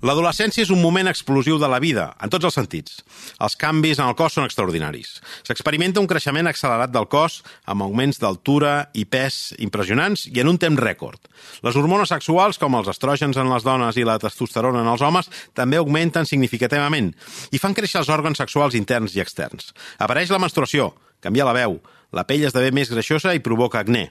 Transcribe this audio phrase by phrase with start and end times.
[0.00, 3.02] L'adolescència és un moment explosiu de la vida, en tots els sentits.
[3.44, 5.18] Els canvis en el cos són extraordinaris.
[5.44, 10.60] S'experimenta un creixement accelerat del cos, amb augments d'altura i pes impressionants i en un
[10.62, 11.28] temps rècord.
[11.66, 15.28] Les hormones sexuals, com els estrògens en les dones i la testosterona en els homes,
[15.52, 17.12] també augmenten significativament
[17.52, 19.74] i fan créixer els òrgans sexuals interns i externs.
[20.00, 21.76] Apareix la menstruació, canvia la veu,
[22.16, 24.08] la pell esdevé més greixosa i provoca acné.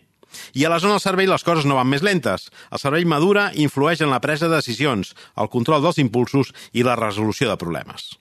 [0.53, 2.49] I a la zona del cervell les coses no van més lentes.
[2.71, 6.97] El cervell madura influeix en la presa de decisions, el control dels impulsos i la
[6.99, 8.13] resolució de problemes.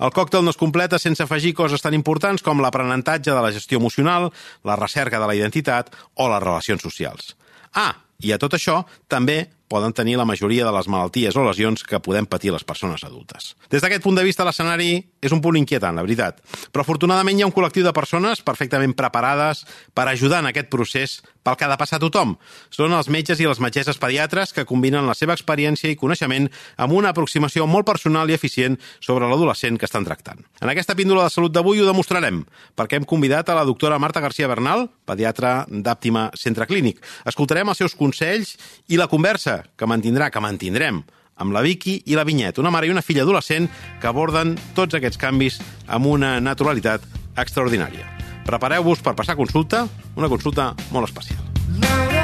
[0.00, 3.80] El còctel no es completa sense afegir coses tan importants com l'aprenentatge de la gestió
[3.82, 4.30] emocional,
[4.64, 7.34] la recerca de la identitat o les relacions socials.
[7.74, 11.82] Ah, i a tot això també poden tenir la majoria de les malalties o lesions
[11.82, 13.54] que podem patir les persones adultes.
[13.70, 16.38] Des d'aquest punt de vista, l'escenari és un punt inquietant, la veritat.
[16.70, 21.18] Però afortunadament hi ha un col·lectiu de persones perfectament preparades per ajudar en aquest procés
[21.46, 22.34] pel que ha de passar tothom.
[22.74, 26.48] Són els metges i les metgesses pediatres que combinen la seva experiència i coneixement
[26.82, 30.42] amb una aproximació molt personal i eficient sobre l'adolescent que estan tractant.
[30.60, 32.42] En aquesta píndola de salut d'avui ho demostrarem,
[32.78, 36.98] perquè hem convidat a la doctora Marta García Bernal, pediatra d'Àptima Centre Clínic.
[37.26, 38.56] Escoltarem els seus consells
[38.88, 41.02] i la conversa que mantindrà, que mantindrem,
[41.36, 43.68] amb la Vicky i la Vinyet, una mare i una filla adolescent
[44.00, 47.04] que aborden tots aquests canvis amb una naturalitat
[47.36, 48.08] extraordinària.
[48.46, 49.84] Prepareu-vos per passar consulta,
[50.16, 52.15] una consulta molt especial.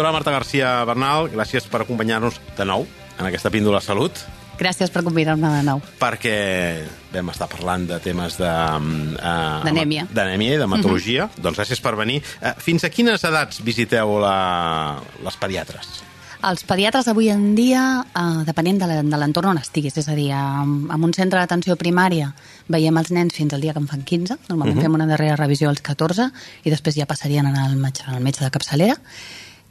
[0.00, 2.86] Doctora Marta García Bernal, gràcies per acompanyar-nos de nou
[3.18, 4.16] en aquesta píndola salut.
[4.56, 5.82] Gràcies per convidar-me de nou.
[6.00, 6.36] Perquè
[7.12, 8.48] vam estar parlant de temes de...
[8.48, 10.06] Uh, D'anèmia.
[10.08, 11.26] D'anèmia i d'hematologia.
[11.26, 11.42] Mm -hmm.
[11.44, 12.22] Doncs gràcies per venir.
[12.40, 15.02] Uh, fins a quines edats visiteu la...
[15.22, 16.00] les pediatres?
[16.40, 20.88] Els pediatres avui en dia, eh, depenent de l'entorn on estiguis, és a dir, en,
[20.90, 22.32] en un centre d'atenció primària
[22.66, 24.86] veiem els nens fins al dia que en fan 15, normalment uh -huh.
[24.86, 26.32] fem una darrera revisió als 14
[26.64, 28.96] i després ja passarien al metge, al metge de capçalera,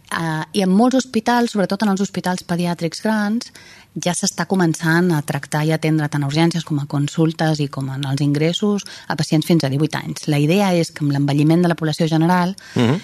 [0.10, 3.52] Uh, I en molts hospitals, sobretot en els hospitals pediàtrics grans,
[3.94, 7.92] ja s'està començant a tractar i atendre tant a urgències com a consultes i com
[7.94, 10.28] en els ingressos a pacients fins a 18 anys.
[10.32, 13.00] La idea és que amb l'envelliment de la població general uh -huh.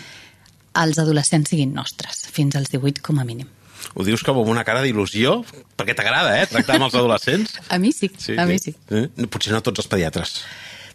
[0.84, 3.48] els adolescents siguin nostres, fins als 18 com a mínim.
[3.94, 5.44] Ho dius com amb una cara d'il·lusió,
[5.78, 7.54] perquè t'agrada, eh, tractar amb els adolescents.
[7.70, 8.76] a mi sí, sí a mi sí.
[8.90, 9.10] Eh?
[9.30, 10.42] Potser no tots els pediatres.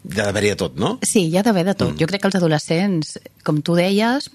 [0.03, 0.99] Hi ha d'haver-hi de tot, no?
[1.05, 1.93] Sí, hi ha d'haver de tot.
[1.93, 1.99] Mm.
[2.01, 4.31] Jo crec que els adolescents, com tu deies,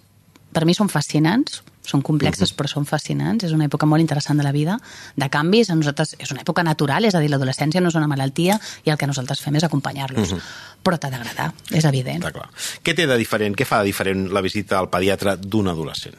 [0.57, 2.57] per mi són fascinants, són complexes uh -huh.
[2.57, 4.79] però són fascinants, és una època molt interessant de la vida,
[5.15, 8.07] de canvis, a nosaltres és una època natural, és a dir, l'adolescència no és una
[8.07, 10.33] malaltia i el que nosaltres fem és acompanyar-los.
[10.33, 10.43] Uh -huh.
[10.83, 12.25] Però t'ha d'agradar, és evident.
[12.25, 12.49] Està clar.
[12.83, 16.15] Què té de diferent, què fa de diferent la visita al pediatre d'un adolescent?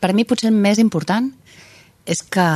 [0.00, 1.30] Per mi potser el més important
[2.06, 2.48] és que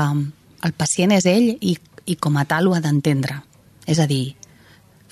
[0.63, 3.43] el pacient és ell i, i com a tal ho ha d'entendre.
[3.87, 4.35] És a dir,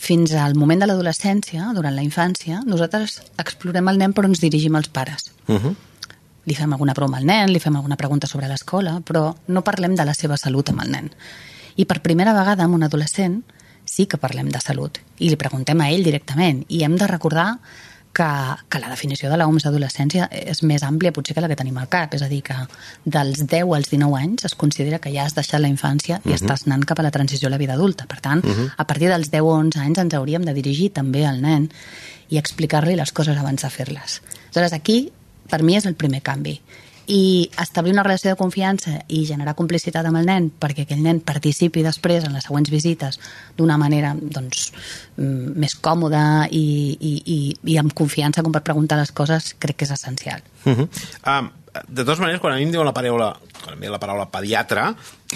[0.04, 4.76] fins al moment de l'adolescència, durant la infància, nosaltres explorem el nen però ens dirigim
[4.76, 5.32] als pares.
[5.48, 5.74] Uh -huh.
[6.44, 9.94] Li fem alguna broma al nen, li fem alguna pregunta sobre l'escola, però no parlem
[9.94, 11.10] de la seva salut amb el nen.
[11.76, 13.42] I per primera vegada amb un adolescent
[13.84, 17.58] sí que parlem de salut i li preguntem a ell directament i hem de recordar
[18.14, 18.26] que,
[18.70, 21.90] que la definició de l'OMS d'adolescència és més àmplia potser que la que tenim al
[21.92, 22.14] cap.
[22.16, 22.56] És a dir, que
[23.04, 26.20] dels 10 als 19 anys es considera que ja has deixat la infància i uh
[26.22, 26.32] mhm.
[26.32, 26.40] -huh.
[26.40, 28.06] estàs anant cap a la transició a la vida adulta.
[28.06, 28.56] Per tant, uh mhm.
[28.56, 28.72] -huh.
[28.76, 31.70] a partir dels 10 o 11 anys ens hauríem de dirigir també al nen
[32.28, 34.22] i explicar-li les coses abans de fer-les.
[34.46, 35.12] Aleshores, aquí,
[35.50, 36.60] per mi, és el primer canvi
[37.06, 41.20] i establir una relació de confiança i generar complicitat amb el nen perquè aquell nen
[41.24, 43.20] participi després en les següents visites
[43.58, 44.70] d'una manera doncs,
[45.16, 47.38] mm, més còmoda i, i, i,
[47.74, 50.40] i amb confiança com per preguntar les coses crec que és essencial.
[50.64, 50.88] Uh -huh.
[51.26, 51.50] um,
[51.88, 54.28] de totes maneres, quan a mi em diuen la paraula, quan em ve la paraula
[54.30, 54.90] pediatre,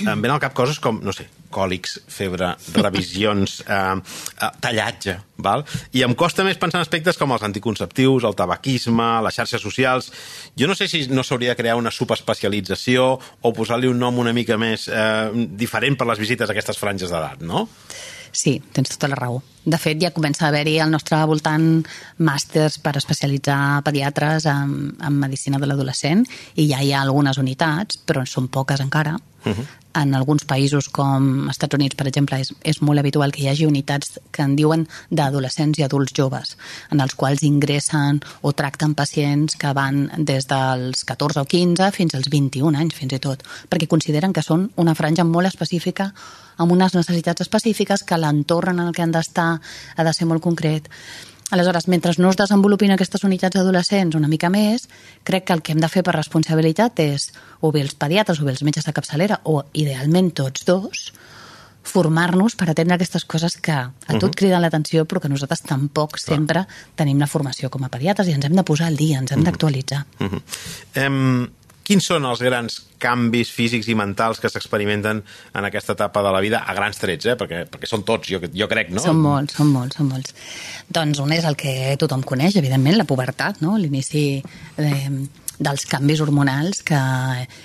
[0.05, 5.65] em ven al cap coses com, no sé, còlics, febre, revisions, eh, eh, tallatge, val?
[5.97, 10.13] I em costa més pensar en aspectes com els anticonceptius, el tabaquisme, les xarxes socials...
[10.59, 14.35] Jo no sé si no s'hauria de crear una subespecialització o posar-li un nom una
[14.35, 17.69] mica més eh, diferent per les visites a aquestes franges d'edat, no?
[18.33, 19.41] Sí, tens tota la raó.
[19.69, 21.83] De fet, ja comença a haver-hi al nostre voltant
[22.25, 26.25] màsters per especialitzar pediatres en, en medicina de l'adolescent
[26.57, 29.19] i ja hi ha algunes unitats, però però són poques encara.
[29.45, 29.67] Uh -huh.
[29.95, 33.67] En alguns països com Estats Units, per exemple, és, és molt habitual que hi hagi
[33.67, 36.57] unitats que en diuen d'adolescents i adults joves,
[36.91, 42.15] en els quals ingressen o tracten pacients que van des dels 14 o 15 fins
[42.15, 46.13] als 21 anys, fins i tot, perquè consideren que són una franja molt específica
[46.57, 49.61] amb unes necessitats específiques que l'entorn en el que han d'estar
[49.97, 50.89] ha de ser molt concret
[51.51, 54.89] Aleshores, mentre no es desenvolupin aquestes unitats adolescents una mica més,
[55.25, 57.31] crec que el que hem de fer per responsabilitat és
[57.61, 61.09] o bé els pediatres o bé els metges de capçalera, o idealment tots dos,
[61.89, 64.37] formar-nos per atendre aquestes coses que a tot uh -huh.
[64.37, 68.45] criden l'atenció però que nosaltres tampoc sempre tenim la formació com a pediatres i ens
[68.45, 69.47] hem de posar al dia, ens hem uh -huh.
[69.47, 70.07] d'actualitzar.
[70.21, 71.07] Uh -huh.
[71.07, 71.49] um,
[71.89, 76.43] quins són els grans canvis físics i mentals que s'experimenten en aquesta etapa de la
[76.45, 77.37] vida a grans trets, eh?
[77.41, 79.03] perquè, perquè són tots, jo, jo crec, no?
[79.03, 80.35] Són molts, són molts, són molts.
[80.93, 83.79] Doncs un és el que tothom coneix, evidentment, la pubertat, no?
[83.81, 85.09] l'inici eh,
[85.59, 86.99] dels canvis hormonals que,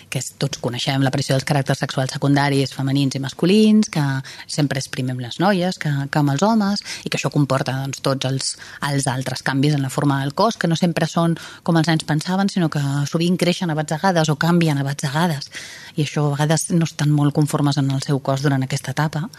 [0.10, 4.04] que tots coneixem, l'aparició dels caràcters sexuals secundaris femenins i masculins, que
[4.48, 8.30] sempre exprimem les noies que, que amb els homes, i que això comporta doncs, tots
[8.30, 8.54] els,
[8.90, 12.08] els altres canvis en la forma del cos, que no sempre són com els nens
[12.10, 15.52] pensaven, sinó que sovint creixen a batzegades o canvien a batzegades,
[15.96, 19.30] i això a vegades no estan molt conformes en el seu cos durant aquesta etapa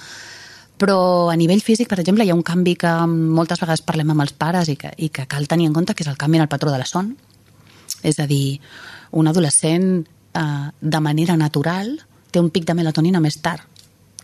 [0.74, 4.24] però a nivell físic, per exemple, hi ha un canvi que moltes vegades parlem amb
[4.24, 6.44] els pares i que, i que cal tenir en compte, que és el canvi en
[6.44, 7.12] el patró de la son.
[8.02, 8.60] És a dir,
[9.12, 10.44] un adolescent eh,
[10.80, 11.94] de manera natural
[12.30, 13.62] té un pic de melatonina més tard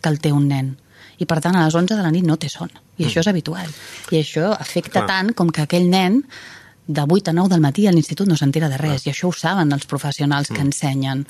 [0.01, 0.73] que el té un nen.
[1.21, 2.71] I per tant, a les 11 de la nit no té son.
[2.71, 3.07] I mm.
[3.07, 3.69] això és habitual.
[4.11, 5.07] I això afecta Clar.
[5.09, 6.23] tant com que aquell nen
[6.87, 9.03] de 8 a 9 del matí a l'institut no s'entera de res.
[9.03, 9.11] Clar.
[9.11, 10.55] I això ho saben els professionals mm.
[10.55, 11.25] que ensenyen.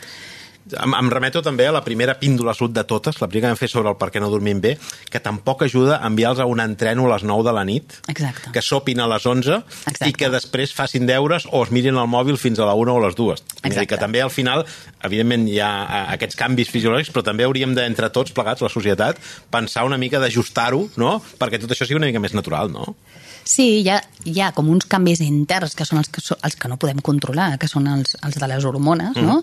[0.70, 3.60] Em, em remeto també a la primera píndola sud de totes, la primera que vam
[3.60, 4.76] fer sobre el per què no dormim bé,
[5.10, 8.52] que tampoc ajuda a enviar-los a un entreno a les 9 de la nit, Exacte.
[8.54, 10.10] que sopin a les 11 Exacte.
[10.10, 13.00] i que després facin deures o es mirin el mòbil fins a la 1 o
[13.06, 13.44] les 2.
[13.64, 13.88] Exacte.
[13.88, 14.66] que també al final,
[15.04, 15.72] evidentment, hi ha
[16.14, 19.18] aquests canvis fisiològics, però també hauríem d'entre tots plegats, la societat,
[19.52, 22.96] pensar una mica d'ajustar-ho, no?, perquè tot això sigui una mica més natural, no?
[23.44, 23.98] Sí, hi ha,
[24.30, 27.56] hi ha com uns canvis interns que són els que, els que no podem controlar,
[27.62, 29.26] que són els, els de les hormones, mm.
[29.26, 29.42] no?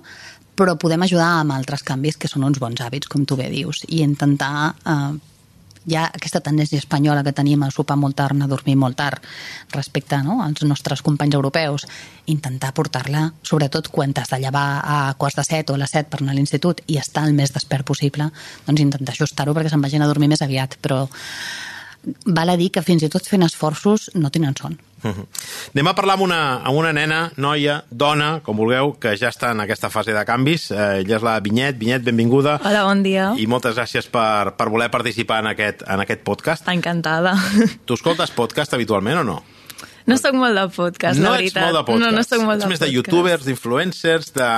[0.58, 3.84] Però podem ajudar amb altres canvis que són uns bons hàbits, com tu bé dius,
[3.86, 5.12] i intentar eh,
[5.88, 9.24] ja aquesta tendència espanyola que tenim a sopar molt tard, a dormir molt tard
[9.74, 11.86] respecte no, als nostres companys europeus,
[12.26, 16.10] intentar portar-la, sobretot quan t'has de llevar a quarts de set o a les set
[16.10, 18.30] per anar a l'institut i estar el més despert possible,
[18.66, 21.06] doncs intentar ajustar-ho perquè se'n vagin a dormir més aviat, però
[22.26, 24.78] val a dir que fins i tot fent esforços no tenen son.
[25.74, 29.52] Anem a parlar amb una, amb una nena, noia, dona, com vulgueu, que ja està
[29.54, 30.70] en aquesta fase de canvis.
[30.72, 31.78] Eh, ella és la Vinyet.
[31.80, 32.58] Vinyet, benvinguda.
[32.64, 33.30] Hola, bon dia.
[33.38, 36.68] I moltes gràcies per, per voler participar en aquest, en aquest podcast.
[36.72, 37.36] Encantada.
[37.86, 39.38] Tu escoltes podcast habitualment o no?
[40.08, 41.60] No sóc molt de podcast, no la veritat.
[41.60, 42.06] No ets molt de podcast.
[42.06, 44.52] No, no sóc molt ets de més de youtubers, d'influencers, de,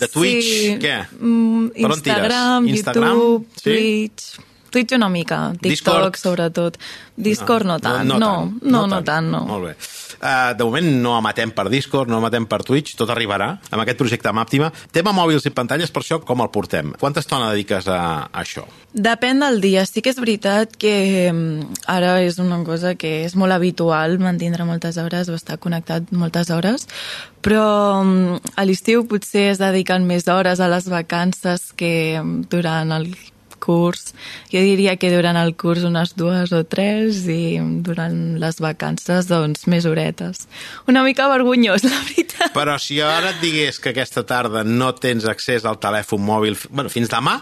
[0.00, 0.72] de Twitch, sí.
[0.82, 0.96] què?
[1.20, 3.68] Mm, Instagram, Instagram, YouTube, sí?
[3.68, 4.48] Twitch...
[4.72, 6.20] Twitch una mica, TikTok Discord.
[6.20, 6.78] sobretot.
[7.16, 9.44] Discord no, no tant, no, no, no, no, no, no tant, no.
[9.46, 9.74] Molt bé.
[10.22, 13.98] Uh, de moment no amatem per Discord, no amatem per Twitch, tot arribarà amb aquest
[13.98, 14.70] projecte amb Àptima.
[14.94, 16.92] Tema mòbils i pantalles, per això com el portem?
[17.00, 17.98] Quanta estona dediques a,
[18.30, 18.64] a això?
[18.94, 19.82] Depèn del dia.
[19.88, 20.94] Sí que és veritat que
[21.32, 26.12] mm, ara és una cosa que és molt habitual mantindre moltes hores o estar connectat
[26.14, 26.86] moltes hores,
[27.42, 27.66] però
[28.04, 33.10] mm, a l'estiu potser es dediquen més hores a les vacances que mm, durant el
[33.62, 34.12] curs.
[34.52, 39.68] Jo diria que durant el curs unes dues o tres i durant les vacances, doncs,
[39.70, 40.46] més horetes.
[40.90, 42.50] Una mica vergonyós, la veritat.
[42.56, 46.92] Però si ara et digués que aquesta tarda no tens accés al telèfon mòbil, bueno,
[46.92, 47.38] fins demà,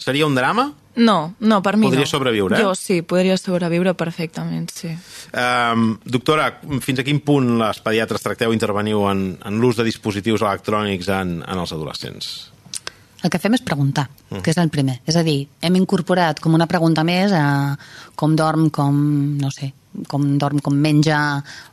[0.00, 0.70] seria un drama?
[0.96, 2.10] No, no, per mi podria no.
[2.10, 2.64] sobreviure, eh?
[2.66, 4.90] Jo sí, podria sobreviure perfectament, sí.
[5.30, 6.48] Um, doctora,
[6.82, 11.36] fins a quin punt les pediatres tracteu interveniu en, en l'ús de dispositius electrònics en,
[11.46, 12.32] en els adolescents?
[13.22, 14.40] El que fem és preguntar, mm.
[14.44, 15.00] que és el primer.
[15.08, 17.76] És a dir, hem incorporat com una pregunta més a
[18.16, 18.96] com dorm, com,
[19.40, 19.72] no sé,
[20.08, 21.18] com dorm, com menja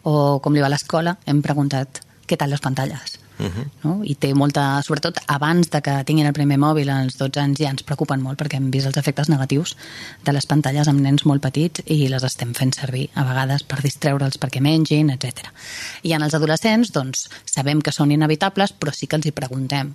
[0.04, 1.18] o com li va a l'escola.
[1.26, 3.20] Hem preguntat què tal les pantalles.
[3.38, 3.52] Uh mhm.
[3.52, 3.66] -huh.
[3.84, 4.04] no?
[4.04, 4.82] I té molta...
[4.82, 8.42] Sobretot abans de que tinguin el primer mòbil als 12 anys ja ens preocupen molt
[8.42, 9.78] perquè hem vist els efectes negatius
[10.26, 13.82] de les pantalles amb nens molt petits i les estem fent servir a vegades per
[13.82, 15.54] distreure'ls perquè mengin, etc.
[16.02, 19.94] I en els adolescents, doncs, sabem que són inevitables, però sí que els hi preguntem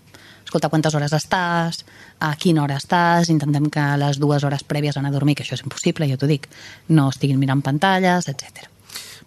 [0.52, 1.80] escolta, quantes hores estàs,
[2.20, 5.56] a quina hora estàs, intentem que les dues hores prèvies anar a dormir, que això
[5.56, 6.50] és impossible, ja t'ho dic,
[6.92, 8.68] no estiguin mirant pantalles, etc.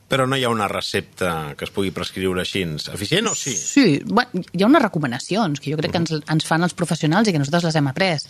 [0.06, 2.62] Però no hi ha una recepta que es pugui prescriure així.
[2.94, 3.56] Eficient o sí?
[3.58, 7.28] Sí, bueno, hi ha unes recomanacions que jo crec que ens, ens fan els professionals
[7.28, 8.22] i que nosaltres les hem après.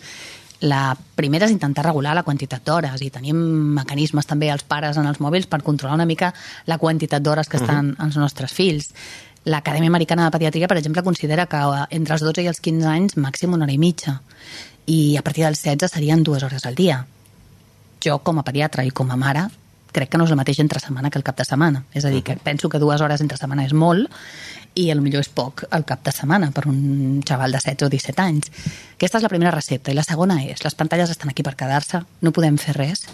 [0.64, 3.36] La primera és intentar regular la quantitat d'hores i tenim
[3.76, 6.32] mecanismes també als pares en els mòbils per controlar una mica
[6.64, 8.06] la quantitat d'hores que estan uh -huh.
[8.06, 8.88] els nostres fills
[9.46, 12.88] L'Acadèmia Americana de Pediatria, per exemple, considera que eh, entre els 12 i els 15
[12.90, 14.18] anys màxim una hora i mitja
[14.86, 17.04] i a partir dels 16 serien dues hores al dia.
[18.02, 19.46] Jo, com a pediatra i com a mare,
[19.96, 21.84] crec que no és el mateix entre setmana que el cap de setmana.
[21.94, 24.10] És a dir, que penso que dues hores entre setmana és molt
[24.76, 27.92] i el millor és poc al cap de setmana per un xaval de 16 o
[27.94, 28.50] 17 anys.
[28.98, 29.90] Aquesta és la primera recepta.
[29.90, 33.06] I la segona és, les pantalles estan aquí per quedar-se, no podem fer res,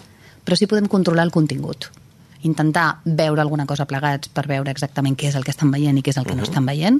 [0.43, 1.89] però sí podem controlar el contingut.
[2.43, 6.03] Intentar veure alguna cosa plegats per veure exactament què és el que estan veient i
[6.03, 6.99] què és el que no estan veient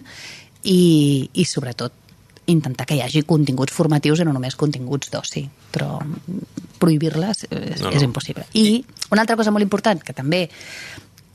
[0.63, 1.93] i, i sobretot
[2.45, 5.95] intentar que hi hagi continguts formatius i no només continguts d'oci, però
[6.79, 7.95] prohibir-les és, no, no.
[7.95, 8.45] és impossible.
[8.59, 10.49] I una altra cosa molt important que també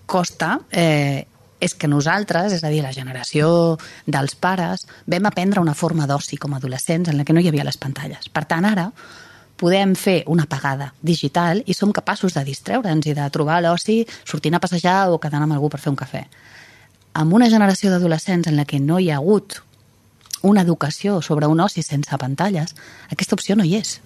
[0.09, 1.25] costa eh,
[1.61, 6.39] és que nosaltres, és a dir, la generació dels pares, vam aprendre una forma d'oci
[6.39, 8.29] com a adolescents en la que no hi havia les pantalles.
[8.31, 8.91] Per tant, ara
[9.59, 14.55] podem fer una pagada digital i som capaços de distreure'ns i de trobar l'oci sortint
[14.55, 16.25] a passejar o quedant amb algú per fer un cafè.
[17.19, 19.59] Amb una generació d'adolescents en la que no hi ha hagut
[20.47, 22.77] una educació sobre un oci sense pantalles,
[23.11, 23.97] aquesta opció no hi és.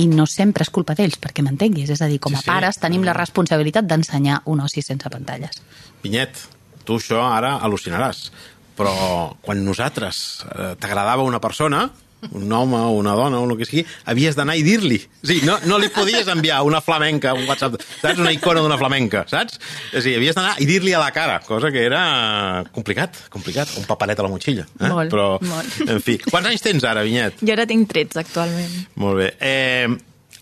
[0.00, 1.90] I no sempre és culpa d'ells, perquè m'entenguis.
[1.92, 2.48] És a dir, com Sí, a sí.
[2.48, 5.60] pares tenim la responsabilitat d'ensenyar un oci sense pantalles.
[6.02, 6.40] Vinyet,
[6.84, 8.30] tu això ara al·lucinaràs,
[8.74, 11.90] però quan nosaltres eh, t'agradava una persona,
[12.32, 15.00] un home o una dona o el que sigui, havies d'anar i dir-li.
[15.22, 18.22] O sigui, no, no li podies enviar una flamenca, un WhatsApp, saps?
[18.22, 19.58] Una icona d'una flamenca, saps?
[19.92, 23.74] És a dir, havies d'anar i dir-li a la cara, cosa que era complicat, complicat.
[23.80, 24.66] Un paperet a la motxilla.
[24.78, 24.88] Eh?
[24.88, 25.82] Molt, però, molt.
[25.88, 26.18] en fi.
[26.28, 27.42] Quants anys tens ara, Vinyet?
[27.44, 28.80] Jo ara tinc 13 actualment.
[29.00, 29.34] Molt bé.
[29.40, 29.92] Eh,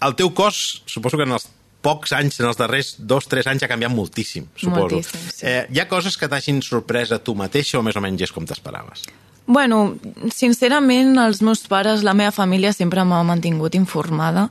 [0.03, 1.49] el teu cos, suposo que en els
[1.83, 4.87] pocs anys, en els darrers dos, tres anys, ha canviat moltíssim, suposo.
[4.87, 5.45] Moltíssim, sí.
[5.51, 8.35] eh, hi ha coses que t'hagin sorprès a tu mateixa o més o menys és
[8.35, 9.05] com t'esperaves?
[9.47, 9.97] Bueno,
[10.31, 14.49] sincerament, els meus pares, la meva família sempre m'ha mantingut informada.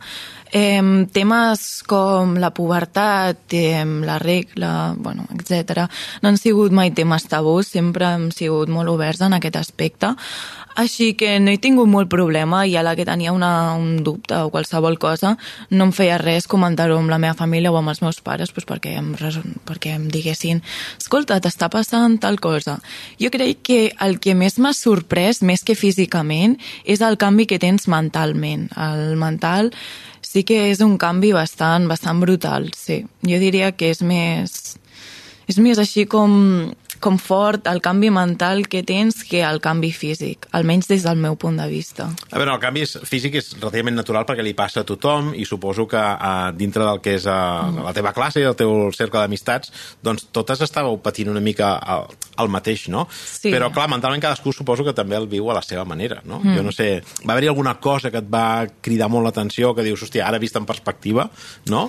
[0.51, 5.87] Eh, temes com la pubertat, eh, la regla, bueno, etc.
[6.21, 10.11] no han sigut mai temes tabús, sempre hem sigut molt oberts en aquest aspecte.
[10.75, 14.37] Així que no he tingut molt problema i a la que tenia una, un dubte
[14.39, 15.33] o qualsevol cosa
[15.69, 18.67] no em feia res comentar-ho amb la meva família o amb els meus pares pues,
[18.67, 19.11] perquè, em,
[19.67, 20.61] perquè em diguessin
[20.97, 22.77] escolta, t'està passant tal cosa.
[23.19, 27.59] Jo crec que el que més m'ha sorprès, més que físicament, és el canvi que
[27.59, 28.69] tens mentalment.
[28.79, 29.71] El mental
[30.31, 33.01] sí que és un canvi bastant, bastant brutal, sí.
[33.27, 34.77] Jo diria que és més
[35.51, 40.45] és més així com, com fort el canvi mental que tens que el canvi físic,
[40.55, 42.07] almenys des del meu punt de vista.
[42.29, 45.87] A veure, el canvi físic és relativament natural perquè li passa a tothom i suposo
[45.89, 49.73] que uh, dintre del que és uh, la teva classe i el teu cercle d'amistats,
[50.05, 52.07] doncs totes estàveu patint una mica el,
[52.45, 53.07] el mateix, no?
[53.11, 53.49] Sí.
[53.49, 56.39] Però, clar, mentalment cadascú suposo que també el viu a la seva manera, no?
[56.43, 56.57] Mm.
[56.57, 56.91] Jo no sé,
[57.25, 60.59] va haver-hi alguna cosa que et va cridar molt l'atenció, que dius, hòstia, ara vist
[60.59, 61.31] en perspectiva,
[61.71, 61.87] no?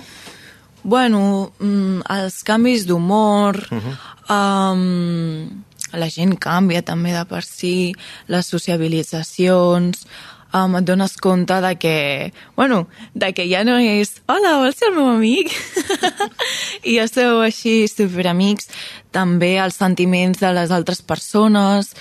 [0.83, 3.95] Bueno, mm, els canvis d'humor, uh -huh.
[4.29, 5.63] Um,
[5.93, 7.93] la gent canvia també de per si,
[8.31, 10.05] les sociabilitzacions,
[10.53, 14.91] um, et dones compte de que, bueno, de que ja no és hola, vols ser
[14.91, 15.53] el meu amic?
[16.89, 18.69] I ja sou així superamics.
[19.13, 21.93] També els sentiments de les altres persones,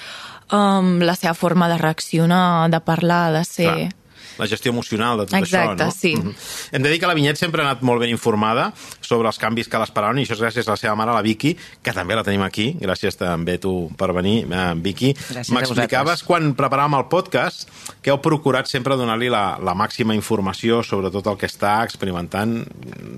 [0.52, 3.72] um, la seva forma de reaccionar, de parlar, de ser...
[3.72, 3.98] Clar.
[4.38, 5.90] La gestió emocional de tot Exacte, això, no?
[5.90, 6.14] sí.
[6.16, 6.34] Mhm.
[6.72, 9.68] Hem de dir que la Vinyet sempre ha anat molt ben informada sobre els canvis
[9.68, 12.24] que l'esperaven i això és gràcies a la seva mare, la Vicky, que també la
[12.24, 12.72] tenim aquí.
[12.80, 15.14] Gràcies també tu per venir, eh, Vicky.
[15.52, 17.68] M'explicaves quan preparàvem el podcast
[18.02, 22.62] que heu procurat sempre donar-li la, la màxima informació sobre tot el que està experimentant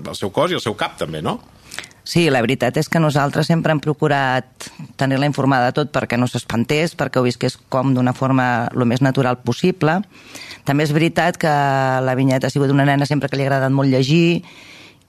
[0.05, 1.39] el seu cos i el seu cap, també, no?
[2.05, 6.27] Sí, la veritat és que nosaltres sempre hem procurat tenir-la informada de tot perquè no
[6.29, 9.97] s'espantés, perquè ho visqués com d'una forma el més natural possible.
[10.69, 11.49] També és veritat que
[12.05, 14.43] la Vinyeta ha sigut una nena sempre que li ha agradat molt llegir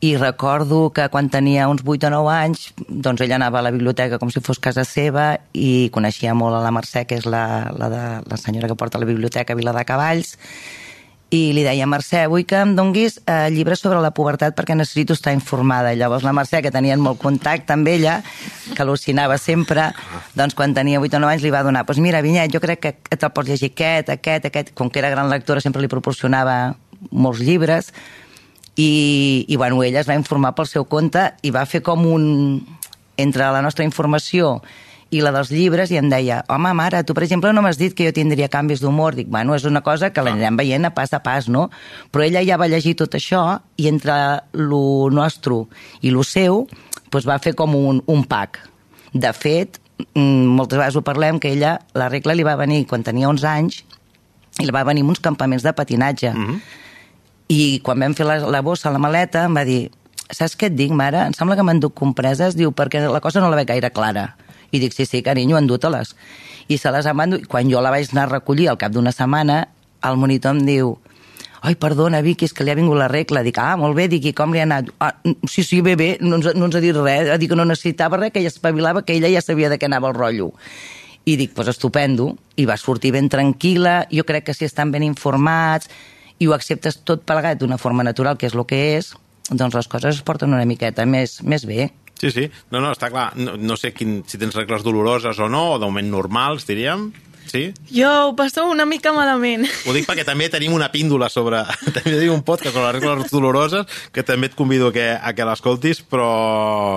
[0.00, 3.72] i recordo que quan tenia uns 8 o 9 anys doncs ella anava a la
[3.76, 7.72] biblioteca com si fos casa seva i coneixia molt a la Mercè, que és la,
[7.76, 10.36] la, de, la senyora que porta la biblioteca a Vila de Cavalls,
[11.34, 15.16] i li deia, Mercè, vull que em donguis eh, llibres sobre la pubertat perquè necessito
[15.16, 15.90] estar informada.
[15.90, 18.20] I llavors la Mercè, que tenien molt contacte amb ella,
[18.68, 19.88] que al·lucinava sempre,
[20.38, 22.84] doncs quan tenia 8 o 9 anys li va donar, doncs mira, Vinyet, jo crec
[22.84, 24.72] que te'l pots llegir aquest, aquest, aquest.
[24.78, 26.76] Com que era gran lectora sempre li proporcionava
[27.10, 27.90] molts llibres
[28.76, 32.26] i, i bueno, ella es va informar pel seu compte i va fer com un...
[33.16, 34.60] entre la nostra informació
[35.22, 38.08] la dels llibres i em deia, home, mare, tu, per exemple, no m'has dit que
[38.08, 39.14] jo tindria canvis d'humor.
[39.14, 41.68] Dic, bueno, és una cosa que l'anirem veient a pas a pas, no?
[42.10, 44.16] Però ella ja va llegir tot això i entre
[44.52, 45.62] lo nostre
[46.02, 46.66] i lo seu
[47.10, 48.58] doncs va fer com un, un pack.
[49.14, 49.78] De fet,
[50.14, 53.46] mm, moltes vegades ho parlem, que ella, la regla li va venir quan tenia 11
[53.46, 53.84] anys
[54.58, 56.32] i li va venir uns campaments de patinatge.
[56.32, 56.60] Mm -hmm.
[57.48, 59.90] I quan vam fer la, la bossa, la maleta, em va dir
[60.30, 61.26] saps què et dic, mare?
[61.26, 64.34] Em sembla que m'enduc compreses, diu, perquè la cosa no la veig gaire clara.
[64.72, 66.14] I dic, sí, sí, carinyo, endú-te-les.
[66.68, 69.12] I se les emando, i quan jo la vaig anar a recollir al cap d'una
[69.14, 69.66] setmana,
[70.06, 70.96] el monitor em diu,
[71.66, 73.42] ai, perdona, Vicky, és que li ha vingut la regla.
[73.46, 74.90] Dic, ah, molt bé, dic, i com li ha anat?
[75.02, 75.14] Ah,
[75.50, 77.32] sí, sí, bé, bé, no ens, no ens ha dit res.
[77.42, 80.12] Dic que no necessitava res, que ella espavilava, que ella ja sabia de què anava
[80.12, 80.52] el rotllo.
[81.26, 85.02] I dic, pues estupendo, i va sortir ben tranquil·la, jo crec que si estan ben
[85.02, 85.90] informats
[86.38, 89.10] i ho acceptes tot plegat d'una forma natural, que és el que és,
[89.50, 91.90] doncs les coses es porten una miqueta més, més bé.
[92.20, 92.46] Sí, sí.
[92.72, 93.30] No, no, està clar.
[93.36, 97.10] No, no sé quin, si tens regles doloroses o no, o de moment normals, diríem.
[97.46, 97.70] Sí?
[97.92, 99.66] Jo ho passo una mica malament.
[99.86, 101.62] Ho dic perquè també tenim una píndola sobre...
[101.96, 105.32] també tenim un podcast sobre les regles doloroses que també et convido a que, a
[105.36, 106.28] que l'escoltis, però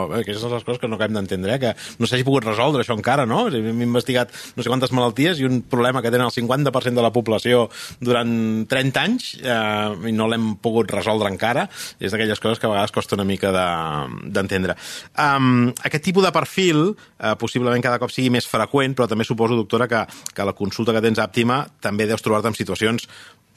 [0.09, 1.61] bé, aquestes són les coses que no acabem d'entendre, eh?
[1.61, 3.45] que no s'hagi pogut resoldre això encara, no?
[3.47, 7.13] Hem investigat no sé quantes malalties i un problema que tenen el 50% de la
[7.15, 7.67] població
[8.01, 8.33] durant
[8.69, 11.67] 30 anys eh, i no l'hem pogut resoldre encara.
[11.99, 14.75] És d'aquelles coses que a vegades costa una mica d'entendre.
[14.75, 16.83] De, um, aquest tipus de perfil
[17.19, 20.03] eh, possiblement cada cop sigui més freqüent, però també suposo, doctora, que,
[20.35, 23.07] que la consulta que tens àptima també deus trobar-te en situacions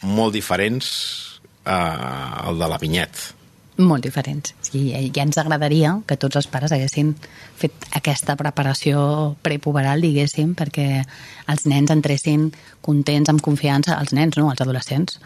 [0.03, 0.91] molt diferents
[1.65, 3.31] eh, al de la Vinyet.
[3.81, 4.53] Molt diferents.
[4.61, 7.15] Sí, ja ens agradaria que tots els pares haguessin
[7.57, 11.01] fet aquesta preparació prepuberal, diguéssim, perquè
[11.49, 12.51] els nens entressin
[12.85, 15.17] contents, amb confiança, els nens, no, els adolescents,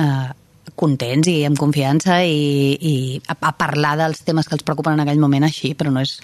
[0.00, 0.30] eh,
[0.78, 2.94] contents i amb confiança i, i
[3.26, 6.18] a, a parlar dels temes que els preocupen en aquell moment així, però no és...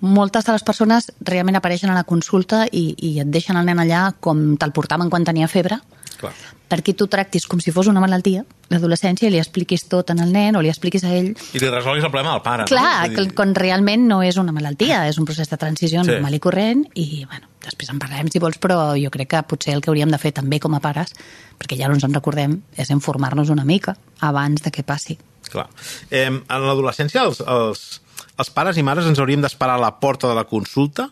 [0.00, 3.82] Moltes de les persones realment apareixen a la consulta i, i et deixen el nen
[3.82, 5.80] allà com te'l portaven quan tenia febre,
[6.22, 6.32] Clar.
[6.72, 10.56] perquè tu tractis com si fos una malaltia, l'adolescència, li expliquis tot en el nen
[10.56, 11.34] o li expliquis a ell...
[11.52, 12.64] I li resolguis el problema al pare.
[12.70, 13.16] Clar, no?
[13.18, 16.08] que, quan realment no és una malaltia, és un procés de transició Sí.
[16.14, 19.74] normal i corrent, i bueno, després en parlem si vols, però jo crec que potser
[19.76, 21.12] el que hauríem de fer també com a pares,
[21.60, 25.18] perquè ja no ens en recordem, és informar-nos una mica abans de que passi.
[25.52, 25.68] Clar.
[26.08, 28.00] Eh, en l'adolescència, els, els,
[28.38, 31.10] els pares i mares ens hauríem d'esperar a la porta de la consulta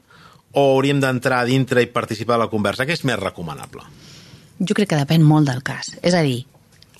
[0.53, 2.87] o hauríem d'entrar a dintre i participar de la conversa?
[2.89, 3.85] Què és més recomanable?
[4.61, 5.95] Jo crec que depèn molt del cas.
[6.05, 6.45] És a dir,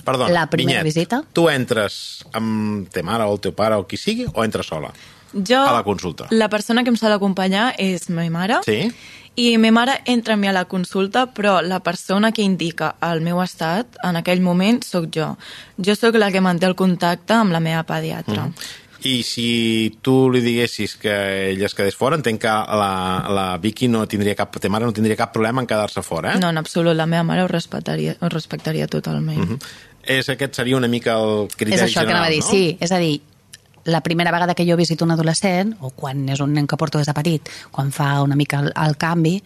[0.05, 1.23] Perdona, La primera visita?
[1.33, 4.93] Tu entres amb te mare o el teu pare o qui sigui o entres sola?
[5.33, 6.27] Jo, A la consulta.
[6.31, 8.59] La persona que em s'ha d'acompanyar és ma mare.
[8.67, 8.91] Sí?
[9.39, 13.21] I ma mare entra amb mi a la consulta, però la persona que indica el
[13.23, 15.37] meu estat en aquell moment sóc jo.
[15.79, 18.49] Jo sóc la que manté el contacte amb la meva pediatra.
[18.49, 18.90] Mm.
[19.03, 21.15] I si tu li diguessis que
[21.53, 22.91] ella es quedés fora, entenc que la,
[23.33, 26.41] la Vicky no tindria cap, ta mare no tindria cap problema en quedar-se fora, eh?
[26.43, 29.39] No, en absolut, la meva mare ho respectaria, ho respectaria totalment.
[29.39, 29.89] Mm -hmm.
[30.03, 32.51] És, aquest seria una mica el criteri és això general, que anava a dir, no?
[32.51, 32.77] sí.
[32.81, 33.21] És a dir,
[33.85, 36.99] la primera vegada que jo visito un adolescent, o quan és un nen que porto
[36.99, 39.43] des de petit, quan fa una mica el, el canvi,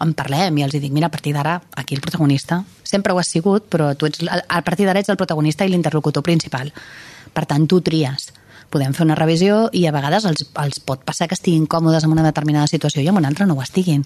[0.00, 3.28] en parlem i els dic, mira, a partir d'ara, aquí el protagonista, sempre ho has
[3.28, 6.72] sigut, però tu ets, a partir d'ara ets el protagonista i l'interlocutor principal.
[7.32, 8.32] Per tant, tu tries.
[8.68, 12.12] Podem fer una revisió i a vegades els, els pot passar que estiguin còmodes en
[12.12, 14.04] una determinada situació i en una altra no ho estiguin.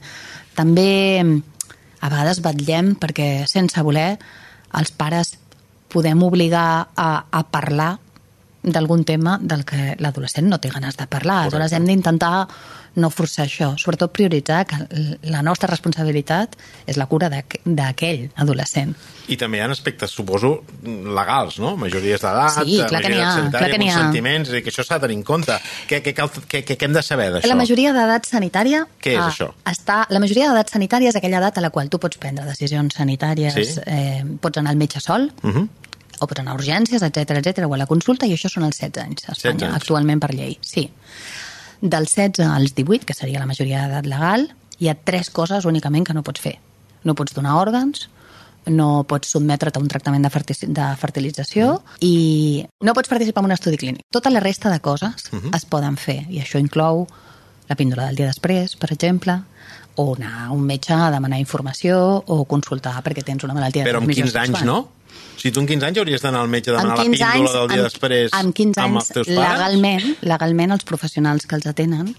[0.55, 1.23] També
[2.03, 4.17] a vegades vetllem perquè sense voler
[4.79, 5.37] els pares
[5.93, 7.97] podem obligar a, a parlar
[8.63, 11.49] d'algun tema del que l'adolescent no té ganes de parlar.
[11.49, 11.57] Correcte.
[11.57, 12.49] Aleshores hem d'intentar
[12.95, 14.77] no forçar això, sobretot prioritzar que
[15.23, 18.95] la nostra responsabilitat és la cura d'aqu- d'aquell adolescent.
[19.33, 21.77] I també hi ha aspectes, suposo, legals, no?
[21.77, 23.79] Majories d'edat, Sí, clar que ha, majoria clar que ha.
[23.79, 25.57] consentiments, és a dir, que això s'ha de tenir en compte.
[25.89, 27.49] Què, què, cal, què, què, què hem de saber d'això?
[27.49, 28.87] La majoria d'edat sanitària...
[29.01, 29.53] Què és ah, això?
[29.65, 32.95] Està, la majoria d'edat sanitària és aquella edat a la qual tu pots prendre decisions
[32.95, 33.81] sanitàries, Sí.
[33.87, 35.69] eh, pots anar al metge sol, Uh -huh.
[36.23, 38.79] O pots anar a urgències, etc etc o a la consulta, i això són els
[38.79, 39.83] 16 anys a 16 Espanya, anys.
[39.83, 40.57] actualment per llei.
[40.63, 40.89] Sí.
[41.83, 46.07] Dels 16 als 18, que seria la majoria d'edat legal, hi ha tres coses únicament
[46.07, 46.59] que no pots fer.
[47.03, 48.07] No pots donar òrgans,
[48.71, 50.31] no pots sotmetre't a un tractament de,
[50.71, 54.07] de fertilització i no pots participar en un estudi clínic.
[54.15, 57.07] Tota la resta de coses es poden fer i això inclou
[57.69, 59.41] la píndola del dia després, per exemple,
[59.97, 64.01] o anar a un metge a demanar informació o consultar perquè tens una malaltia Però
[64.01, 64.79] amb transmissió 15 anys, no?
[65.37, 67.33] Si tu amb 15 anys hauries d'anar al metge a demanar Amb la 15 píndola
[67.33, 69.41] anys, del dia amb- després amb 15 amb anys, els teus pares?
[69.41, 72.15] legalment, legalment els professionals que els atenen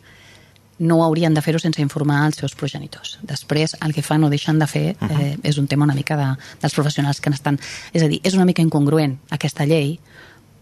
[0.79, 3.19] no haurien de fer-ho sense informar els seus progenitors.
[3.21, 6.25] Després, el que fan o deixen de fer eh, és un tema una mica de,
[6.61, 7.59] dels professionals que n'estan...
[7.93, 9.99] És a dir, és una mica incongruent aquesta llei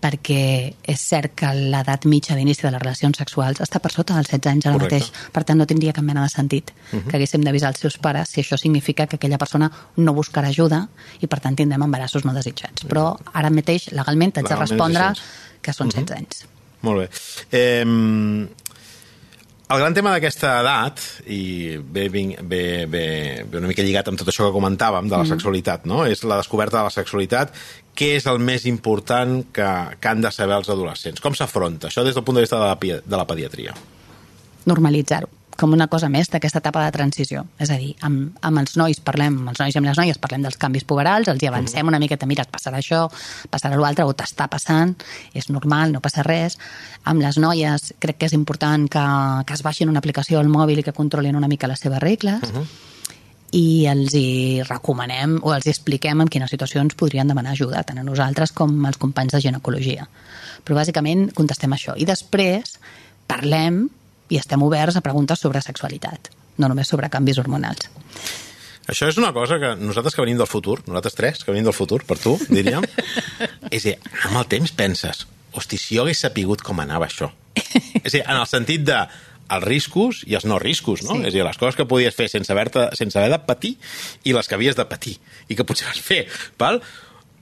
[0.02, 0.42] perquè
[0.90, 4.52] és cert que l'edat mitja d'inici de les relacions sexuals està per sota dels 16
[4.52, 5.00] anys ara Correcte.
[5.00, 5.30] mateix.
[5.34, 8.42] Per tant, no tindria cap mena de sentit que haguéssim d'avisar els seus pares si
[8.42, 10.88] això significa que aquella persona no buscarà ajuda
[11.20, 12.88] i, per tant, tindrem embarassos no desitjats.
[12.90, 15.14] Però ara mateix, legalment, t'haig de respondre
[15.62, 16.46] que són 16 anys.
[16.82, 17.08] Molt bé.
[17.54, 17.86] Eh,
[19.71, 23.03] el gran tema d'aquesta edat, i ve, ve, ve, ve,
[23.57, 26.03] una mica lligat amb tot això que comentàvem de la sexualitat, no?
[26.10, 27.55] és la descoberta de la sexualitat.
[27.95, 31.23] Què és el més important que, que han de saber els adolescents?
[31.23, 31.89] Com s'afronta?
[31.89, 33.75] Això des del punt de vista de la, de la pediatria.
[34.67, 35.40] Normalitzar-ho.
[35.62, 37.43] Com una cosa més d'aquesta etapa de transició.
[37.62, 40.19] És a dir, amb, amb els nois parlem, amb els nois i amb les noies
[40.21, 43.04] parlem dels canvis puberals, els hi avancem una miqueta, mira, et passarà això,
[43.54, 44.95] passarà l'altre, o t'està passant,
[45.38, 46.58] és normal, no passa res.
[47.06, 49.06] Amb les noies crec que és important que,
[49.45, 52.50] que es baixin una aplicació al mòbil i que controlin una mica les seves regles,
[52.50, 52.89] uh -huh
[53.52, 58.04] i els hi recomanem o els expliquem en quines situacions podrien demanar ajuda, tant a
[58.04, 60.08] nosaltres com als companys de ginecologia.
[60.63, 61.93] Però bàsicament contestem això.
[61.97, 62.78] I després
[63.28, 63.89] parlem
[64.32, 67.89] i estem oberts a preguntes sobre sexualitat, no només sobre canvis hormonals.
[68.89, 71.76] Això és una cosa que nosaltres que venim del futur, nosaltres tres que venim del
[71.76, 72.88] futur, per tu, diríem,
[73.76, 77.30] és a dir, amb el temps penses, hosti, si jo hagués sapigut com anava això.
[78.06, 78.98] És dir, en el sentit de
[79.52, 81.17] els riscos i els no riscos, no?
[81.20, 81.28] Sí.
[81.28, 83.76] És a dir, les coses que podies fer sense haver, sense haver de patir
[84.24, 85.17] i les que havies de patir
[85.52, 86.24] i que potser vas fer,
[86.62, 86.80] val?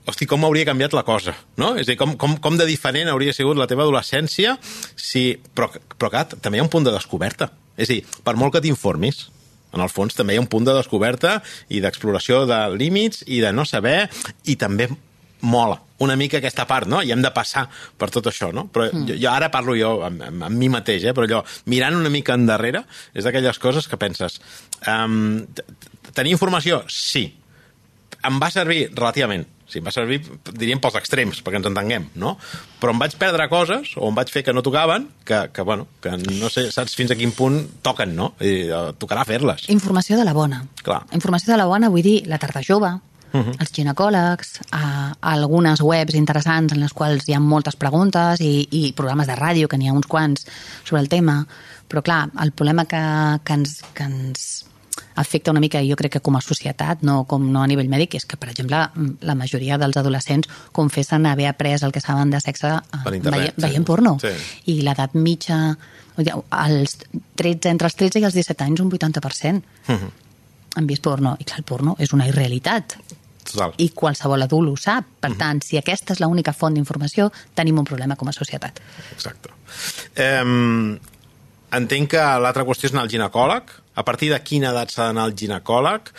[0.08, 1.74] Hosti, com hauria canviat la cosa, no?
[1.78, 4.56] És a dir, com, com, com de diferent hauria sigut la teva adolescència
[4.96, 5.34] si...
[5.54, 7.50] Però, però clar, també hi ha un punt de descoberta.
[7.76, 9.26] És a dir, per molt que t'informis,
[9.74, 11.38] en el fons també hi ha un punt de descoberta
[11.70, 14.08] i d'exploració de límits i de no saber
[14.50, 14.88] i també
[15.40, 17.02] mola una mica aquesta part, no?
[17.04, 17.66] I hem de passar
[18.00, 18.66] per tot això, no?
[18.72, 19.04] Però mm.
[19.10, 21.12] jo, jo ara parlo jo amb, amb, amb mi mateix, eh?
[21.16, 22.82] Però allò, mirant una mica endarrere,
[23.12, 24.40] és d'aquelles coses que penses...
[24.88, 25.44] Um,
[26.16, 26.80] tenir informació?
[26.88, 27.26] Sí.
[28.26, 29.44] Em va servir relativament.
[29.70, 32.34] Sí, em va servir, diríem, pels extrems, perquè ens entenguem, no?
[32.82, 35.86] Però em vaig perdre coses, o em vaig fer que no tocaven, que, que bueno,
[36.02, 38.32] que no sé, saps fins a quin punt toquen, no?
[38.42, 39.68] I, uh, tocarà fer-les.
[39.70, 40.64] Informació de la bona.
[40.82, 41.04] Clar.
[41.14, 42.90] Informació de la bona, vull dir, la tarda jove,
[43.32, 43.54] uh -huh.
[43.58, 48.66] els ginecòlegs, a, a algunes webs interessants en les quals hi ha moltes preguntes i,
[48.70, 50.46] i programes de ràdio, que n'hi ha uns quants
[50.84, 51.46] sobre el tema,
[51.88, 53.02] però clar, el problema que,
[53.44, 54.64] que, ens, que ens
[55.14, 58.16] afecta una mica, jo crec que com a societat, no, com, no a nivell mèdic,
[58.20, 58.80] és que, per exemple,
[59.20, 63.62] la majoria dels adolescents confessen haver après el que saben de sexe internet, veient, sí.
[63.66, 64.16] veient porno.
[64.22, 64.32] Sí.
[64.72, 65.60] I l'edat mitja,
[66.50, 66.98] als
[67.36, 70.10] 13, entre els 13 i els 17 anys, un 80% uh -huh.
[70.76, 71.36] han vist porno.
[71.38, 72.96] I clar, el porno és una irrealitat.
[73.44, 73.74] Total.
[73.78, 75.04] I qualsevol adult ho sap.
[75.20, 75.38] Per uh -huh.
[75.38, 78.80] tant, si aquesta és l'única font d'informació, tenim un problema com a societat.
[79.12, 79.48] Exacte.
[80.14, 80.98] Eh,
[81.72, 83.79] entenc que l'altra qüestió és anar al ginecòleg.
[83.94, 86.12] A partir de quina edat s'ha d'anar al ginecòleg?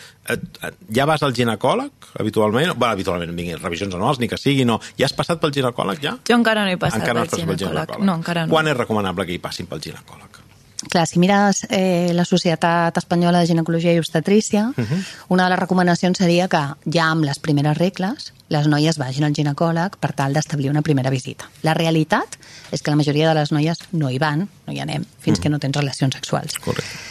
[0.93, 2.73] Ja vas al ginecòleg, habitualment?
[2.75, 4.79] Bé, habitualment, vingui, revisions anuals, ni que sigui, no.
[4.99, 6.17] Ja has passat pel ginecòleg, ja?
[6.27, 7.57] Jo encara no he passat encara pel, no ginecòleg.
[7.57, 8.05] pel ginecòleg.
[8.05, 8.53] No, encara no.
[8.53, 10.41] Quan és recomanable que hi passin pel ginecòleg?
[10.89, 15.05] Clar, si mires eh, la Societat Espanyola de Ginecologia i Obstetrícia, uh -huh.
[15.29, 19.33] una de les recomanacions seria que ja amb les primeres regles les noies vagin al
[19.33, 21.49] ginecòleg per tal d'establir una primera visita.
[21.61, 22.37] La realitat
[22.71, 25.39] és que la majoria de les noies no hi van, no hi anem, fins uh
[25.39, 25.43] -huh.
[25.43, 26.59] que no tens relacions sexuals.
[26.59, 27.10] Correcte.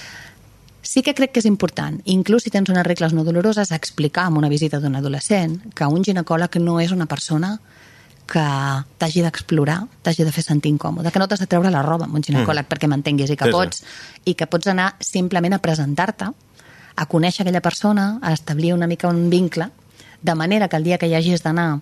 [0.91, 4.41] Sí que crec que és important, inclús si tens unes regles no doloroses, explicar en
[4.41, 7.53] una visita d'un adolescent que un ginecòleg no és una persona
[8.31, 8.43] que
[8.99, 12.19] t'hagi d'explorar, t'hagi de fer sentir incòmode, que no t'has de treure la roba amb
[12.19, 12.71] un ginecòleg mm.
[12.73, 13.57] perquè m'entenguis i que Sí, sí.
[13.57, 13.85] pots
[14.27, 16.33] i que pots anar simplement a presentar-te,
[16.97, 19.71] a conèixer aquella persona, a establir una mica un vincle,
[20.23, 21.79] de manera que el dia que hi hagis d'anar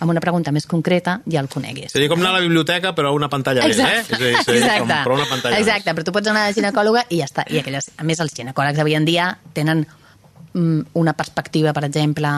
[0.00, 1.92] amb una pregunta més concreta ja el coneguis.
[1.92, 4.00] Seria com anar a la biblioteca però a una pantalla més, eh?
[4.00, 6.56] És a dir, seria com, però una pantalla Exacte, però tu pots anar a la
[6.56, 7.44] ginecòloga i ja està.
[7.52, 12.32] I aquelles, a més, els ginecòlegs d'avui en dia tenen mm, una perspectiva, per exemple,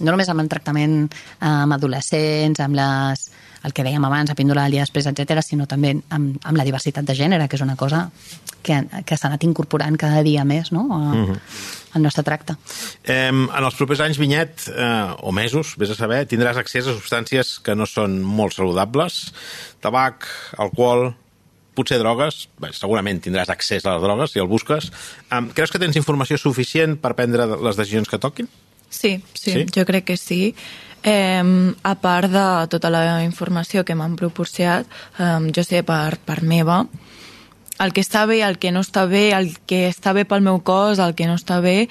[0.00, 3.28] no només amb el tractament eh, amb adolescents, amb les,
[3.64, 6.64] el que dèiem abans, a píndola del dia després, etc, sinó també amb, amb la
[6.64, 8.10] diversitat de gènere, que és una cosa
[8.62, 10.86] que, que s'ha anat incorporant cada dia més no?
[10.92, 11.38] a, Mhm.
[11.94, 12.56] al nostre tracte.
[13.04, 16.94] Eh, en els propers anys, Vinyet, eh, o mesos, vés a saber, tindràs accés a
[16.94, 19.32] substàncies que no són molt saludables,
[19.80, 20.26] tabac,
[20.58, 21.14] alcohol,
[21.74, 24.90] potser drogues, bé, segurament tindràs accés a les drogues si el busques.
[25.30, 28.48] Eh, creus que tens informació suficient per prendre les decisions que toquin?
[28.94, 29.66] Sí, sí, Sí?
[29.74, 30.54] jo crec que sí.
[31.02, 34.86] Eh, a part de tota la informació que m'han proporcionat,
[35.18, 36.86] eh, jo sé per, per meva
[37.78, 40.60] el que està bé, el que no està bé, el que està bé pel meu
[40.62, 41.88] cos, el que no està bé,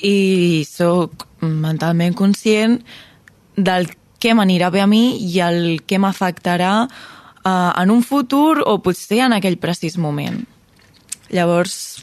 [0.00, 2.78] i sóc mentalment conscient
[3.56, 8.78] del què m'anirà bé a mi i el que m'afectarà eh, en un futur o
[8.82, 10.40] potser en aquell precís moment.
[11.34, 11.97] Llavors,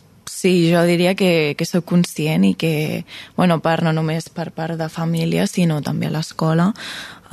[0.45, 3.01] sí, jo diria que, que sóc conscient i que,
[3.33, 6.67] bueno, part no només per part de família, sinó també a l'escola,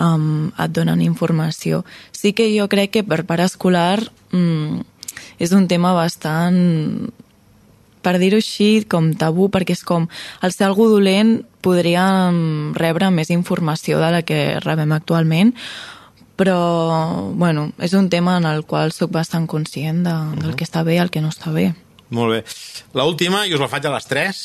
[0.00, 1.82] um, et donen informació.
[2.16, 4.00] Sí que jo crec que per part escolar
[4.32, 4.80] um,
[5.36, 7.12] és un tema bastant
[8.00, 10.08] per dir-ho així, com tabú, perquè és com,
[10.40, 15.52] al ser algú dolent podríem rebre més informació de la que rebem actualment,
[16.40, 20.80] però, bueno, és un tema en el qual sóc bastant conscient de, del que està
[20.80, 21.74] bé i el que no està bé.
[22.12, 22.42] Molt bé.
[22.98, 24.42] La última, i us la faig a les 3,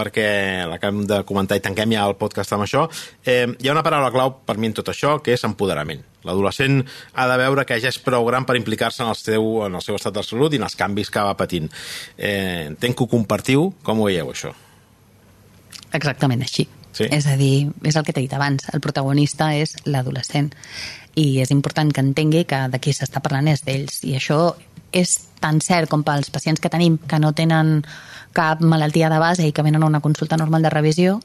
[0.00, 0.28] perquè
[0.70, 2.86] l'acabem de comentar i tanquem ja el podcast amb això,
[3.24, 6.02] eh, hi ha una paraula clau per mi en tot això, que és empoderament.
[6.24, 6.80] L'adolescent
[7.14, 9.84] ha de veure que ja és prou gran per implicar-se en, el seu, en el
[9.84, 11.70] seu estat de salut i en els canvis que va patint.
[12.16, 13.70] Eh, entenc que ho compartiu.
[13.84, 14.52] Com ho veieu, això?
[15.96, 16.68] Exactament així.
[16.92, 17.06] Sí.
[17.06, 20.50] És a dir, és el que t'he dit abans, el protagonista és l'adolescent
[21.18, 24.40] i és important que entengui que de qui s'està parlant és d'ells i això
[24.92, 27.80] és tan cert com pels pacients que tenim que no tenen
[28.36, 31.18] cap malaltia de base i que venen a una consulta normal de revisió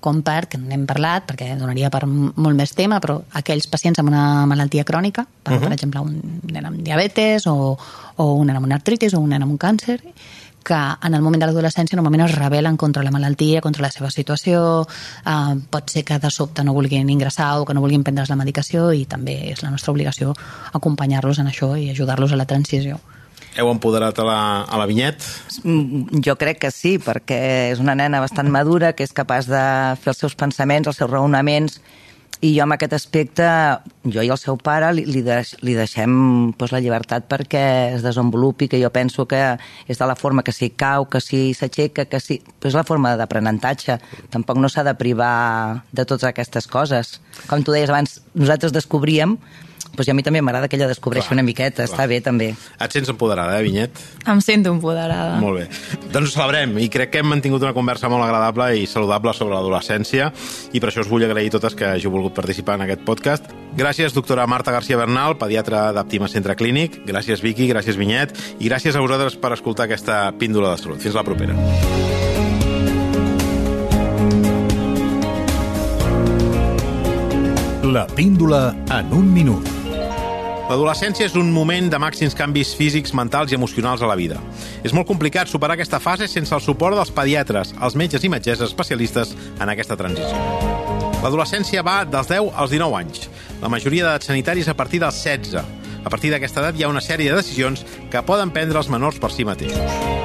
[0.00, 4.12] com per, que n'hem parlat, perquè donaria per molt més tema, però aquells pacients amb
[4.12, 5.64] una malaltia crònica, per, uh -huh.
[5.64, 7.76] per exemple, un nen amb diabetes o,
[8.16, 10.00] o un nen amb una artritis o un nen amb un càncer,
[10.66, 14.10] que en el moment de l'adolescència normalment es rebel·len contra la malaltia, contra la seva
[14.10, 18.32] situació, eh, pot ser que de sobte no vulguin ingressar o que no vulguin prendre's
[18.32, 20.34] la medicació i també és la nostra obligació
[20.74, 22.98] acompanyar-los en això i ajudar-los a la transició.
[23.56, 25.22] Heu empoderat a la, a la Vinyet?
[25.62, 29.62] Mm, Jo crec que sí, perquè és una nena bastant madura, que és capaç de
[30.02, 31.78] fer els seus pensaments, els seus raonaments,
[32.44, 33.46] i jo amb aquest aspecte,
[34.04, 37.62] jo i el seu pare li, li, deix, li deixem pues, la llibertat perquè
[37.94, 39.40] es desenvolupi, que jo penso que
[39.88, 42.40] és de la forma que s'hi cau, que s'hi s'aixeca, que s'hi...
[42.66, 43.98] És la forma d'aprenentatge.
[44.34, 47.20] Tampoc no s'ha de privar de totes aquestes coses.
[47.48, 49.38] Com tu deies abans, nosaltres descobríem,
[49.96, 51.88] doncs a mi també m'agrada que ella descobreixi Clar, una miqueta, clar.
[51.88, 52.50] està bé també.
[52.80, 53.90] Et sents empoderada, eh, Vinyet?
[54.26, 55.38] Em sento empoderada.
[55.40, 55.68] Molt bé.
[56.12, 59.54] Doncs ho celebrem i crec que hem mantingut una conversa molt agradable i saludable sobre
[59.56, 60.30] l'adolescència
[60.72, 63.48] i per això us vull agrair totes que hàgiu volgut participar en aquest podcast.
[63.76, 67.02] Gràcies, doctora Marta García Bernal, pediatra d'Àptima Centre Clínic.
[67.06, 68.36] Gràcies, Vicky, gràcies, Vinyet.
[68.60, 71.00] I gràcies a vosaltres per escoltar aquesta píndola de salut.
[71.00, 71.54] Fins la propera.
[77.84, 79.85] La píndola en un minut.
[80.66, 84.40] L'adolescència és un moment de màxims canvis físics, mentals i emocionals a la vida.
[84.82, 88.66] És molt complicat superar aquesta fase sense el suport dels pediatres, els metges i metgesses
[88.66, 90.42] especialistes en aquesta transició.
[91.22, 93.30] L'adolescència va dels 10 als 19 anys.
[93.62, 95.62] La majoria d'edats sanitaris a partir dels 16.
[96.02, 99.22] A partir d'aquesta edat hi ha una sèrie de decisions que poden prendre els menors
[99.22, 100.15] per si mateixos.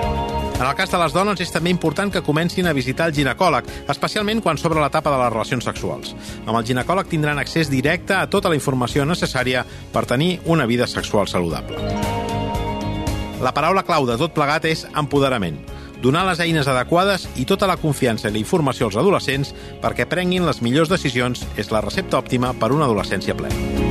[0.61, 3.65] En el cas de les dones és també important que comencin a visitar el ginecòleg,
[3.89, 6.11] especialment quan s'obre l'etapa de les relacions sexuals.
[6.45, 10.85] Amb el ginecòleg tindran accés directe a tota la informació necessària per tenir una vida
[10.85, 11.81] sexual saludable.
[13.41, 15.57] La paraula clau de tot plegat és empoderament.
[16.03, 20.45] Donar les eines adequades i tota la confiança i la informació als adolescents perquè prenguin
[20.45, 23.90] les millors decisions és la recepta òptima per una adolescència plena.